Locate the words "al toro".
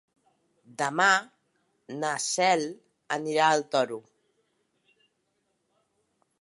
3.59-4.01